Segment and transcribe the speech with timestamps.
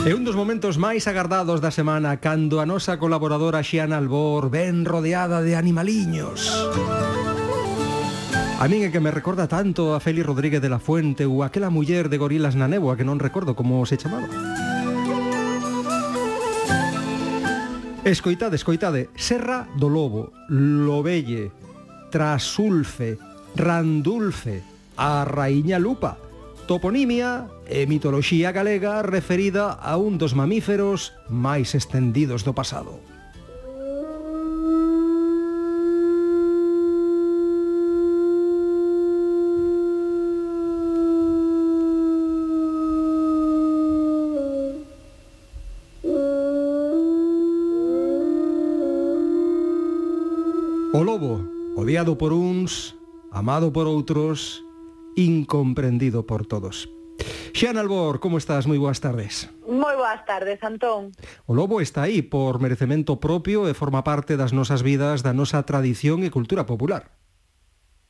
[0.00, 4.88] É un dos momentos máis agardados da semana cando a nosa colaboradora Xiana Albor ven
[4.88, 6.48] rodeada de animaliños.
[8.56, 11.68] A min é que me recorda tanto a Feli Rodríguez de la Fuente ou aquela
[11.68, 14.24] muller de gorilas na néboa que non recordo como se chamaba.
[18.00, 21.52] Escoitade, escoitade, Serra do Lobo, Lobelle,
[22.08, 23.20] Trasulfe,
[23.52, 24.64] Randulfe,
[24.96, 26.16] a Raíña Lupa,
[26.70, 33.02] toponimia e mitoloxía galega referida a un dos mamíferos máis extendidos do pasado.
[50.94, 51.42] O lobo,
[51.74, 52.94] odiado por uns,
[53.34, 54.62] amado por outros,
[55.16, 56.88] incomprendido por todos.
[57.52, 58.64] Xan Albor, como estás?
[58.64, 59.50] Moi boas tardes.
[59.66, 61.12] Moi boas tardes, Antón.
[61.44, 65.60] O lobo está aí por merecemento propio e forma parte das nosas vidas, da nosa
[65.66, 67.12] tradición e cultura popular.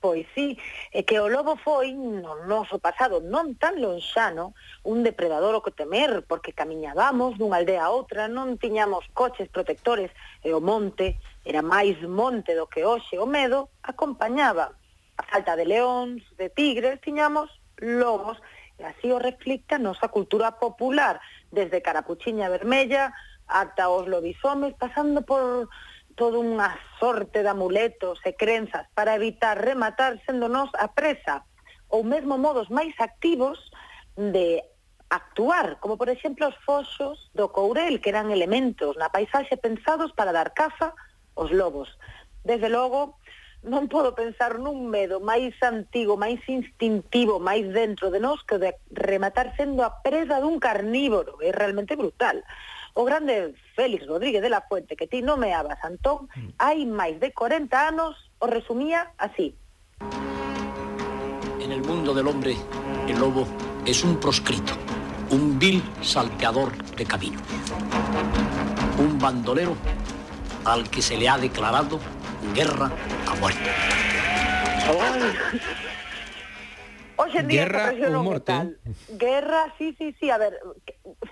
[0.00, 0.56] Pois sí,
[0.96, 5.76] é que o lobo foi no noso pasado non tan lonxano un depredador o que
[5.76, 10.08] temer, porque camiñábamos dunha aldea a outra, non tiñamos coches protectores
[10.40, 14.79] e o monte era máis monte do que hoxe o medo acompañaba
[15.20, 18.40] a falta de leóns, de tigres, tiñamos lobos,
[18.80, 21.20] e así o reflicta a nosa cultura popular,
[21.52, 23.12] desde Carapuchiña Vermella
[23.44, 25.68] ata os lobisomes, pasando por
[26.16, 31.44] toda unha sorte de amuletos e crenzas para evitar rematar sendonos a presa,
[31.92, 33.60] ou mesmo modos máis activos
[34.16, 34.64] de
[35.12, 40.32] actuar, como por exemplo os foxos do courel, que eran elementos na paisaxe pensados para
[40.32, 40.96] dar caza
[41.36, 41.92] aos lobos.
[42.46, 43.20] Desde logo,
[43.60, 48.72] non podo pensar nun medo máis antigo, máis instintivo, máis dentro de nós que de
[48.88, 51.36] rematar sendo a presa dun carnívoro.
[51.44, 52.40] É realmente brutal.
[52.96, 56.56] O grande Félix Rodríguez de la Fuente, que ti nomeabas, Antón, mm.
[56.56, 59.52] hai máis de 40 anos o resumía así.
[61.60, 62.56] En el mundo del hombre,
[63.06, 63.44] el lobo
[63.84, 64.72] es un proscrito,
[65.30, 67.44] un vil salteador de caminos,
[68.98, 69.76] un bandolero
[70.64, 72.00] al que se le ha declarado
[72.54, 72.90] guerra
[73.26, 73.70] a muerte.
[77.16, 78.52] Hoxe en día guerra ou morte.
[78.52, 78.72] ¿eh?
[79.20, 80.56] Guerra, sí, sí, sí, a ver,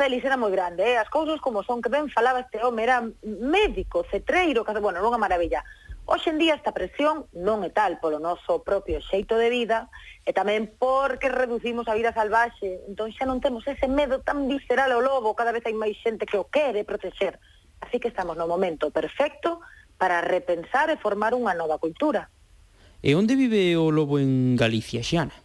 [0.00, 0.96] Félix era moi grande, eh?
[0.96, 5.12] as cousas como son, que ben falaba este home, era médico, cetreiro, que, bueno, non
[5.12, 5.60] unha maravilla.
[6.08, 9.92] Hoxe en día esta presión non é tal polo noso propio xeito de vida
[10.24, 12.80] e tamén porque reducimos a vida salvaxe.
[12.88, 16.24] Entón xa non temos ese medo tan visceral ao lobo, cada vez hai máis xente
[16.24, 17.36] que o quere protexer.
[17.84, 19.60] Así que estamos no momento perfecto
[19.98, 22.28] para repensar e formar unha nova cultura.
[23.04, 25.36] E onde vive o lobo en Galicia, Xiana?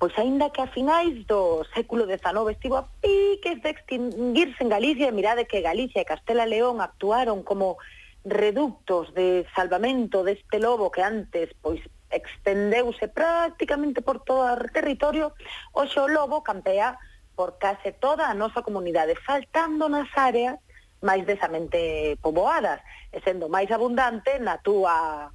[0.00, 5.12] Pois aínda que a finais do século XIX estivo a piques de extinguirse en Galicia,
[5.12, 7.76] e mirade que Galicia e Castela León actuaron como
[8.24, 11.80] reductos de salvamento deste lobo que antes pois
[12.10, 15.32] extendeuse prácticamente por todo o territorio,
[15.72, 16.98] hoxe o lobo campea
[17.38, 20.58] por case toda a nosa comunidade, faltando nas áreas
[21.00, 22.80] máis desamente poboadas,
[23.12, 25.30] e sendo máis abundante na túa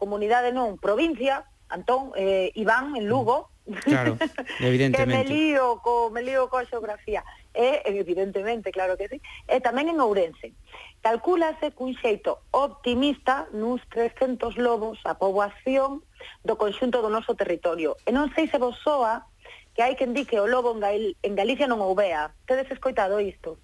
[0.00, 4.12] comunidade non provincia, Antón, eh, Iván, en Lugo, mm, Claro,
[4.60, 4.96] evidentemente.
[4.98, 7.24] que me lío, co, me lío coa xeografía.
[7.54, 9.18] E, evidentemente, claro que sí.
[9.48, 10.52] E tamén en Ourense.
[11.00, 16.04] Calcúlase cun xeito optimista nuns 300 lobos a poboación
[16.44, 17.96] do conxunto do noso territorio.
[18.04, 19.24] E non sei se vos soa
[19.72, 22.36] que hai quen di que o lobo en, Gal en Galicia non o vea.
[22.44, 23.56] Tedes escoitado isto?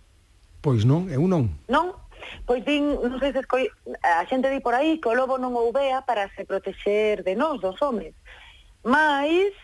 [0.61, 1.47] Pois non, eu non.
[1.71, 1.95] Non?
[2.47, 3.71] Pois din, non sei se escoi...
[4.03, 7.39] a xente di por aí que o lobo non o vea para se protexer de
[7.39, 8.15] nós, dos homes.
[8.83, 9.55] Mais,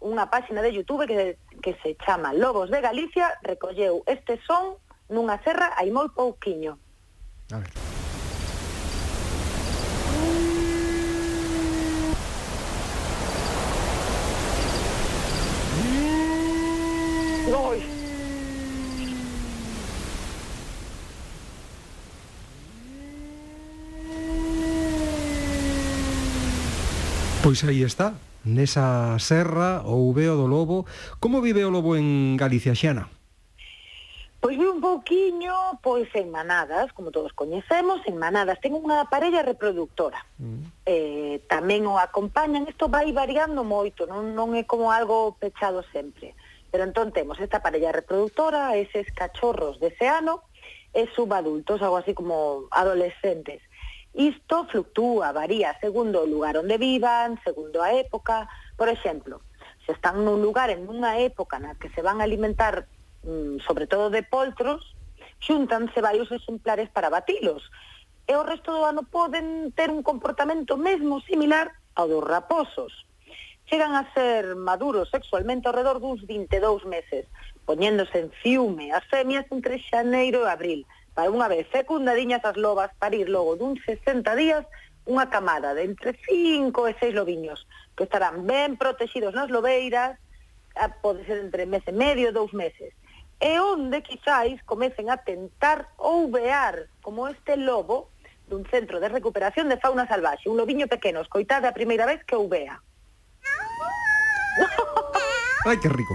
[0.00, 4.78] unha páxina de Youtube que, que se chama Lobos de Galicia recolleu este son
[5.10, 6.78] nunha serra hai moi pouquiño.
[7.52, 7.72] A ver.
[17.48, 17.97] Oi.
[27.42, 28.14] Pois aí está,
[28.44, 30.86] nesa serra ou veo do lobo.
[31.22, 33.06] Como vive o lobo en Galicia xana?
[34.42, 38.58] Pois vi un pouquiño, pois en manadas, como todos coñecemos, en manadas.
[38.58, 40.18] Ten unha parella reproductora.
[40.42, 40.66] Mm.
[40.82, 46.34] Eh, tamén o acompañan, isto vai variando moito, non, non é como algo pechado sempre.
[46.74, 50.42] Pero entón temos esta parella reproductora, eses cachorros dese ano,
[50.90, 53.62] e subadultos, algo así como adolescentes.
[54.14, 58.48] Isto fluctúa, varía segundo o lugar onde vivan, segundo a época.
[58.76, 59.42] Por exemplo,
[59.84, 62.88] se están nun lugar en unha época na que se van a alimentar
[63.24, 64.96] mm, sobre todo de poltros,
[65.38, 67.62] xuntanse varios exemplares para batilos.
[68.28, 73.08] E o resto do ano poden ter un comportamento mesmo similar ao dos raposos.
[73.68, 77.28] Chegan a ser maduros sexualmente ao redor duns 22 meses,
[77.68, 80.80] poñéndose en fiume as femias entre xaneiro e abril
[81.18, 84.62] para unha vez fecundadiñas as lobas parir logo dun 60 días
[85.02, 87.66] unha camada de entre 5 e 6 lobiños
[87.98, 90.14] que estarán ben protegidos nas lobeiras
[90.78, 92.94] a, pode ser entre mes e medio, dous meses.
[93.42, 98.14] E onde quizáis comecen a tentar ou vear como este lobo
[98.46, 102.38] dun centro de recuperación de fauna salvaxe un lobiño pequeno, escoitade a primeira vez que
[102.38, 102.78] o vea
[105.66, 106.14] Ai, que rico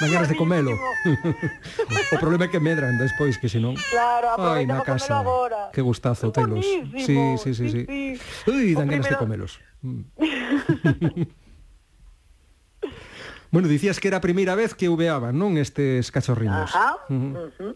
[0.00, 0.72] mañanas de comelo.
[2.12, 3.74] o problema é que medran despois, que senón...
[3.90, 5.20] Claro, Ai, na casa.
[5.20, 5.70] Agora.
[5.72, 6.64] Que gustazo telos.
[6.64, 7.84] Sí, sí, sí, sí.
[7.86, 8.20] sí.
[8.46, 9.60] Ui, dan ganas de comelos.
[9.82, 10.02] Mm.
[13.52, 16.70] bueno, dicías que era a primeira vez que uveaban, non, estes cachorriños.
[16.72, 17.02] Ajá.
[17.08, 17.36] Uh -huh.
[17.36, 17.74] Uh -huh.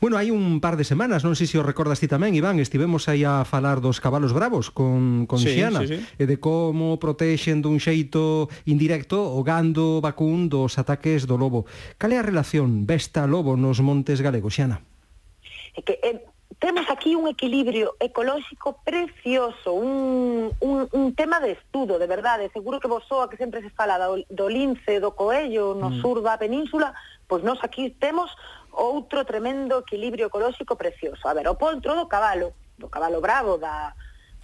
[0.00, 3.08] Bueno, hai un par de semanas, non sei se o recordas ti tamén, Iván, estivemos
[3.08, 6.04] aí a falar dos cabalos bravos con, con sí, Xiana, sí, sí.
[6.18, 11.66] e de como protexen dun xeito indirecto o gando vacún dos ataques do lobo.
[11.96, 14.82] Cal é a relación besta-lobo nos montes galegos, Xiana?
[15.74, 16.20] É que eh,
[16.60, 22.50] temos aquí un equilibrio ecolóxico precioso, un, un, un tema de estudo, de verdade.
[22.52, 26.00] Seguro que vos soa que sempre se fala do, do lince, do coello, no mm.
[26.04, 26.92] sur da península,
[27.26, 28.28] pois nós aquí temos
[28.72, 31.26] outro tremendo equilibrio ecolóxico precioso.
[31.28, 33.94] A ver, o poltro do cabalo, do cabalo bravo, da,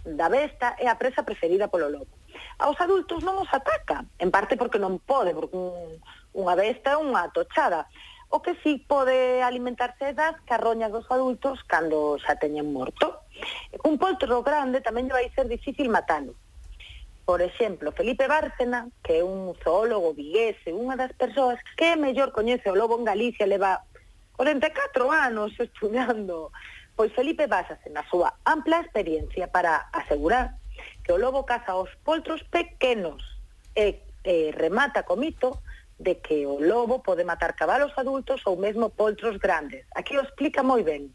[0.05, 2.12] da besta, é a presa preferida polo lobo.
[2.58, 6.00] Aos adultos non os ataca, en parte porque non pode, porque un,
[6.37, 7.88] unha besta é unha tochada.
[8.28, 13.23] O que sí pode alimentarse das carroñas dos adultos cando xa teñen morto.
[13.87, 16.34] Un poltro grande tamén vai ser difícil matalo,
[17.26, 22.70] por exemplo, Felipe Bárcena, que é un zoólogo viguese, unha das persoas que mellor coñece
[22.70, 23.82] o lobo en Galicia, leva
[24.36, 26.52] 44 anos estudando,
[26.96, 30.56] Pois Felipe básase na súa ampla experiencia para asegurar
[31.04, 33.20] que o lobo caza os poltros pequenos
[33.76, 35.60] e, e remata co mito
[36.00, 39.84] de que o lobo pode matar cabalos adultos ou mesmo poltros grandes.
[39.92, 41.12] Aquí o explica moi ben.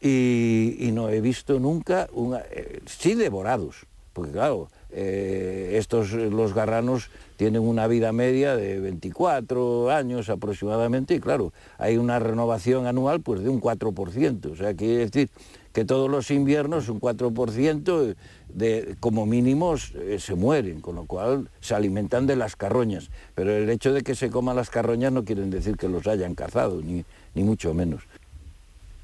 [0.00, 2.40] E, e non he visto nunca unha...
[2.48, 3.84] Eh, sí devorados,
[4.16, 11.20] porque claro, eh, estos, los garranos tienen una vida media de 24 años aproximadamente y
[11.20, 15.30] claro, hay una renovación anual pues de un 4%, o sea, quiere decir
[15.72, 18.16] que todos los inviernos un 4%
[18.48, 23.10] de, como mínimos eh, se mueren, con lo cual se alimentan de las carroñas.
[23.34, 26.34] Pero el hecho de que se coman las carroñas no quiere decir que los hayan
[26.34, 27.04] cazado, ni,
[27.34, 28.02] ni mucho menos.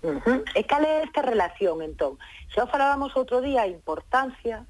[0.02, 0.42] Uh -huh.
[0.54, 2.18] E cal é esta relación, entón?
[2.54, 4.66] Xa falábamos outro día importancia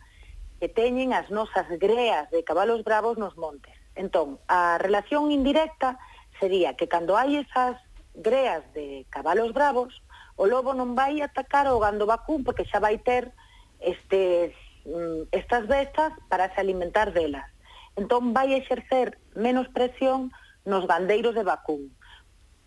[0.66, 3.70] que teñen as nosas greas de cabalos bravos nos montes.
[3.94, 5.94] Entón, a relación indirecta
[6.42, 7.78] sería que cando hai esas
[8.18, 9.94] greas de cabalos bravos,
[10.34, 13.30] o lobo non vai atacar o gando vacún porque xa vai ter
[13.78, 17.46] estes, mm, estas bestas para se alimentar delas.
[17.94, 20.34] Entón vai exercer menos presión
[20.66, 21.94] nos gandeiros de vacún.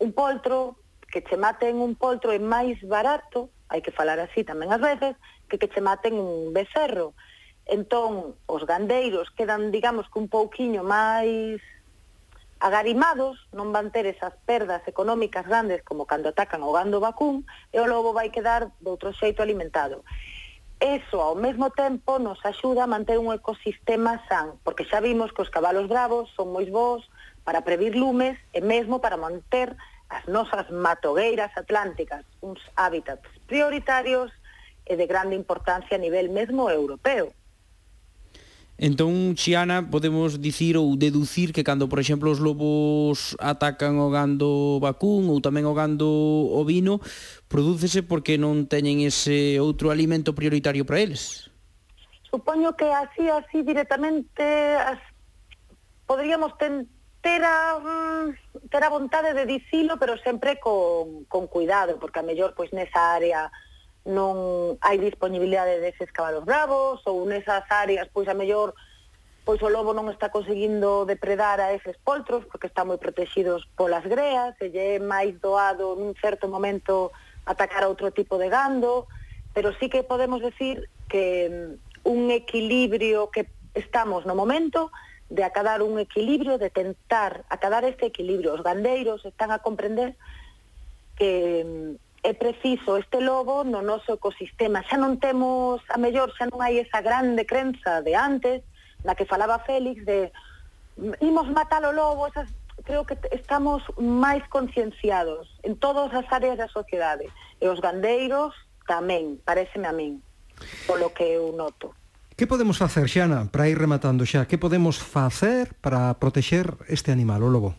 [0.00, 0.80] Un poltro,
[1.12, 5.20] que che maten un poltro é máis barato, hai que falar así tamén ás veces,
[5.52, 7.12] que que che maten un becerro.
[7.66, 11.60] Entón, os gandeiros quedan, digamos, que un pouquiño máis
[12.60, 17.80] agarimados, non van ter esas perdas económicas grandes como cando atacan o gando vacún, e
[17.80, 20.04] o lobo vai quedar de outro xeito alimentado.
[20.80, 25.44] Eso, ao mesmo tempo, nos axuda a manter un ecosistema san, porque xa vimos que
[25.44, 27.04] os cabalos bravos son moi bons
[27.44, 29.76] para previr lumes e mesmo para manter
[30.12, 34.32] as nosas matogueiras atlánticas, uns hábitats prioritarios
[34.84, 37.32] e de grande importancia a nivel mesmo europeo.
[38.80, 44.80] Entón, Xiana, podemos dicir ou deducir que cando, por exemplo, os lobos atacan o gando
[44.80, 46.08] vacún ou tamén o gando
[46.56, 46.96] ovino,
[47.44, 51.52] prodúcese porque non teñen ese outro alimento prioritario para eles.
[52.32, 54.40] Supoño que así, así directamente
[54.80, 54.96] as...
[56.08, 56.88] podríamos ten...
[57.20, 62.24] ter a, mm, ter a vontade de dicilo, pero sempre con, con cuidado, porque a
[62.24, 63.52] mellor pois nesa área
[64.08, 68.72] non hai disponibilidade deses cabalos bravos ou nesas áreas pois a mellor
[69.44, 74.04] pois o lobo non está conseguindo depredar a eses poltros porque están moi protegidos polas
[74.08, 77.12] greas e lle é máis doado nun certo momento
[77.44, 79.04] atacar a outro tipo de gando
[79.52, 84.90] pero sí que podemos decir que mm, un equilibrio que estamos no momento
[85.30, 88.54] de acadar un equilibrio, de tentar acadar este equilibrio.
[88.54, 90.16] Os gandeiros están a comprender
[91.16, 94.84] que mm, é preciso este lobo no noso ecosistema.
[94.84, 98.60] Xa non temos, a mellor, xa non hai esa grande crenza de antes,
[99.04, 100.28] na que falaba Félix, de
[101.24, 102.52] imos matar o lobo, esas,
[102.84, 107.32] creo que estamos máis concienciados en todas as áreas da sociedade.
[107.56, 108.52] E os gandeiros
[108.84, 110.20] tamén, pareceme a min,
[110.84, 111.96] polo que eu noto.
[112.36, 114.44] Que podemos facer, Xana, para ir rematando xa?
[114.44, 117.76] Que podemos facer para protexer este animal, o lobo?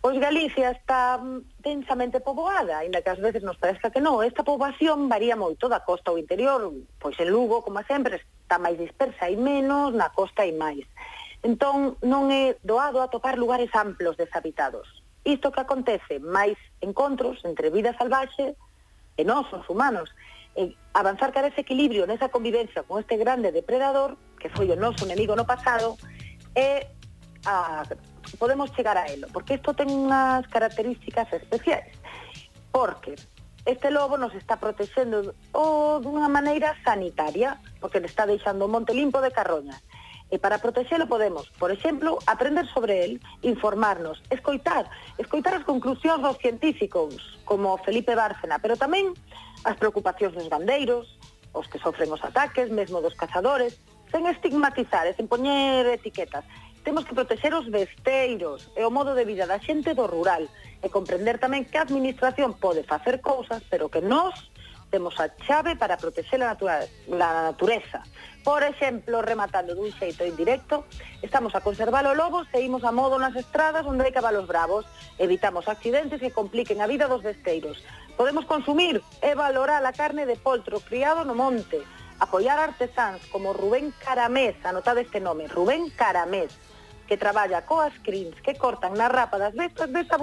[0.00, 1.20] Pois Galicia está
[1.58, 4.24] densamente poboada, ainda que ás veces nos parezca que non.
[4.24, 8.80] Esta poboación varía moito da costa ao interior, pois en Lugo, como sempre, está máis
[8.80, 10.88] dispersa e menos, na costa e máis.
[11.44, 14.88] Entón, non é doado atopar lugares amplos deshabitados.
[15.20, 18.56] Isto que acontece, máis encontros entre vida salvaxe
[19.20, 20.08] e nós, os humanos.
[20.56, 25.04] E avanzar cara ese equilibrio nesa convivencia con este grande depredador, que foi o noso
[25.04, 26.00] enemigo no pasado,
[26.56, 26.88] é
[27.44, 27.84] a
[28.38, 31.92] podemos chegar a elo, porque isto ten unhas características especiais,
[32.72, 33.16] porque
[33.66, 38.94] este lobo nos está protexendo o dunha maneira sanitaria, porque le está deixando o monte
[38.96, 39.80] limpo de carroñas.
[40.30, 43.12] E para protexelo podemos, por exemplo, aprender sobre el,
[43.42, 44.86] informarnos, escoitar,
[45.18, 49.10] escoitar as conclusións dos científicos, como Felipe Bárcena, pero tamén
[49.66, 51.18] as preocupacións dos gandeiros,
[51.50, 53.82] os que sofren os ataques, mesmo dos cazadores,
[54.14, 56.46] sen estigmatizar, sen poñer etiquetas
[56.84, 60.48] temos que protexer os besteiros e o modo de vida da xente do rural
[60.80, 64.32] e comprender tamén que a administración pode facer cousas, pero que nós
[64.90, 68.02] temos a chave para protexer a, natura, a natureza.
[68.42, 70.88] Por exemplo, rematando dun xeito indirecto,
[71.22, 74.88] estamos a conservar o lobo, seguimos a modo nas estradas onde hai cabalos bravos,
[75.20, 77.78] evitamos accidentes que compliquen a vida dos besteiros.
[78.16, 81.80] Podemos consumir e valorar a carne de poltro criado no monte,
[82.20, 86.52] apoiar artesáns como Rubén Caramés, anotade este nome, Rubén Caramés,
[87.10, 90.14] que traballa coas crins que cortan na rapa das bestas desa